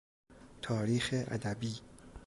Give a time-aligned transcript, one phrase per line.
[0.61, 1.79] تاریخ ادبی